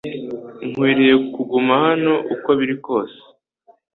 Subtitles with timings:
[0.69, 3.17] Nkwiye kuguma hano uko biri kose